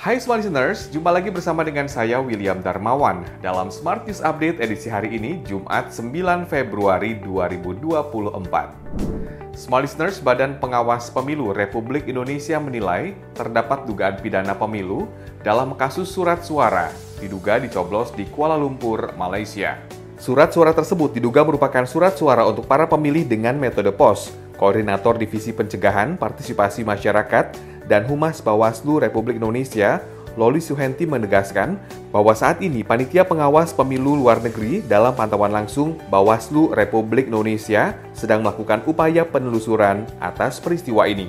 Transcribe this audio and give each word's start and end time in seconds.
Hai 0.00 0.16
Smart 0.16 0.40
Listeners, 0.40 0.88
jumpa 0.88 1.12
lagi 1.12 1.28
bersama 1.28 1.60
dengan 1.60 1.84
saya 1.84 2.24
William 2.24 2.56
Darmawan 2.64 3.20
dalam 3.44 3.68
Smart 3.68 4.08
News 4.08 4.24
Update 4.24 4.56
edisi 4.56 4.88
hari 4.88 5.12
ini, 5.12 5.44
Jumat 5.44 5.92
9 5.92 6.48
Februari 6.48 7.20
2024. 7.20 9.52
Smart 9.52 9.84
Listeners, 9.84 10.16
Badan 10.24 10.56
Pengawas 10.56 11.12
Pemilu 11.12 11.52
Republik 11.52 12.08
Indonesia 12.08 12.56
menilai 12.56 13.12
terdapat 13.36 13.84
dugaan 13.84 14.16
pidana 14.24 14.56
pemilu 14.56 15.04
dalam 15.44 15.76
kasus 15.76 16.08
surat 16.08 16.40
suara 16.48 16.88
diduga 17.20 17.60
dicoblos 17.60 18.08
di 18.16 18.24
Kuala 18.24 18.56
Lumpur, 18.56 19.12
Malaysia. 19.20 19.76
Surat 20.16 20.48
suara 20.48 20.72
tersebut 20.72 21.12
diduga 21.12 21.44
merupakan 21.44 21.84
surat 21.84 22.16
suara 22.16 22.48
untuk 22.48 22.64
para 22.64 22.88
pemilih 22.88 23.28
dengan 23.28 23.60
metode 23.60 23.92
pos. 23.92 24.32
Koordinator 24.56 25.16
Divisi 25.16 25.56
Pencegahan 25.56 26.20
Partisipasi 26.20 26.84
Masyarakat 26.84 27.69
dan 27.90 28.06
Humas 28.06 28.38
Bawaslu 28.38 29.02
Republik 29.02 29.42
Indonesia, 29.42 29.98
Loli 30.38 30.62
Suhenti 30.62 31.10
menegaskan 31.10 31.74
bahwa 32.14 32.30
saat 32.38 32.62
ini 32.62 32.86
panitia 32.86 33.26
pengawas 33.26 33.74
pemilu 33.74 34.14
luar 34.14 34.38
negeri 34.38 34.78
dalam 34.86 35.10
pantauan 35.18 35.50
langsung 35.50 35.98
Bawaslu 36.06 36.70
Republik 36.70 37.26
Indonesia 37.26 37.98
sedang 38.14 38.46
melakukan 38.46 38.86
upaya 38.86 39.26
penelusuran 39.26 40.06
atas 40.22 40.62
peristiwa 40.62 41.10
ini. 41.10 41.26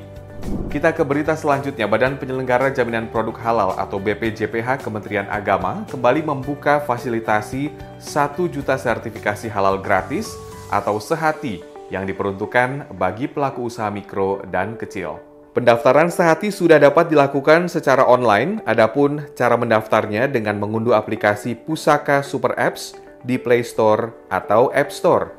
Kita 0.69 0.89
ke 0.89 1.05
berita 1.05 1.37
selanjutnya, 1.37 1.85
Badan 1.85 2.17
Penyelenggara 2.17 2.73
Jaminan 2.73 3.09
Produk 3.13 3.37
Halal 3.41 3.77
atau 3.77 4.01
BPJPH 4.01 4.81
Kementerian 4.81 5.29
Agama 5.29 5.85
kembali 5.89 6.25
membuka 6.25 6.81
fasilitasi 6.81 7.69
1 8.01 8.49
juta 8.49 8.73
sertifikasi 8.73 9.49
halal 9.53 9.77
gratis 9.77 10.33
atau 10.73 10.97
sehati 10.97 11.61
yang 11.93 12.09
diperuntukkan 12.09 12.89
bagi 12.97 13.29
pelaku 13.29 13.69
usaha 13.69 13.91
mikro 13.93 14.41
dan 14.49 14.79
kecil. 14.79 15.30
Pendaftaran 15.51 16.07
sehati 16.07 16.47
sudah 16.47 16.79
dapat 16.79 17.11
dilakukan 17.11 17.67
secara 17.67 18.07
online, 18.07 18.63
adapun 18.63 19.27
cara 19.35 19.59
mendaftarnya 19.59 20.31
dengan 20.31 20.55
mengunduh 20.55 20.95
aplikasi 20.95 21.59
Pusaka 21.59 22.23
Super 22.23 22.55
Apps 22.55 22.95
di 23.27 23.35
Play 23.35 23.59
Store 23.59 24.15
atau 24.31 24.71
App 24.71 24.95
Store. 24.95 25.35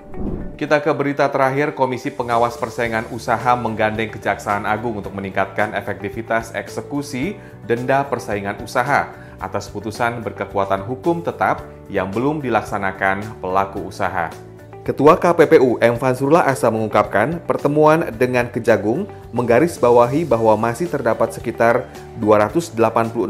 Kita 0.61 0.85
ke 0.85 0.93
berita 0.93 1.33
terakhir, 1.33 1.73
Komisi 1.73 2.13
Pengawas 2.13 2.61
Persaingan 2.61 3.09
Usaha 3.09 3.57
menggandeng 3.57 4.13
Kejaksaan 4.13 4.69
Agung 4.69 5.01
untuk 5.01 5.17
meningkatkan 5.17 5.73
efektivitas 5.73 6.53
eksekusi 6.53 7.41
denda 7.65 8.05
persaingan 8.05 8.61
usaha 8.61 9.09
atas 9.41 9.73
putusan 9.73 10.21
berkekuatan 10.21 10.85
hukum 10.85 11.25
tetap 11.25 11.65
yang 11.89 12.13
belum 12.13 12.45
dilaksanakan 12.45 13.41
pelaku 13.41 13.89
usaha. 13.89 14.52
Ketua 14.83 15.15
KPPU 15.15 15.79
M. 15.79 15.95
Fansurlah 15.95 16.43
Asa 16.43 16.67
mengungkapkan 16.67 17.39
pertemuan 17.47 18.11
dengan 18.19 18.51
Kejagung 18.51 19.07
menggarisbawahi 19.31 20.27
bahwa 20.27 20.59
masih 20.59 20.91
terdapat 20.91 21.31
sekitar 21.31 21.87
286 22.19 22.75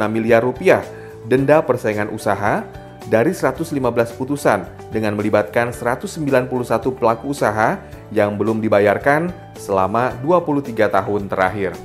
miliar 0.09 0.41
rupiah 0.41 0.81
denda 1.29 1.61
persaingan 1.61 2.09
usaha 2.09 2.65
dari 3.05 3.37
115 3.37 3.69
putusan 4.17 4.65
dengan 4.89 5.13
melibatkan 5.13 5.77
191 5.77 6.49
pelaku 6.97 7.37
usaha 7.37 7.77
yang 8.09 8.41
belum 8.41 8.65
dibayarkan 8.65 9.29
selama 9.53 10.17
23 10.25 10.73
tahun 10.89 11.29
terakhir. 11.29 11.77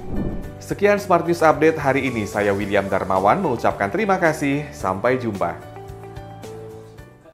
Sekian 0.63 0.95
Smart 0.95 1.27
News 1.27 1.43
Update 1.43 1.75
hari 1.75 2.07
ini. 2.07 2.23
Saya 2.23 2.55
William 2.55 2.87
Darmawan 2.87 3.43
mengucapkan 3.43 3.91
terima 3.91 4.15
kasih. 4.15 4.63
Sampai 4.71 5.19
jumpa. 5.19 5.76